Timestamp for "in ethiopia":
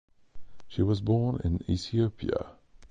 1.43-2.53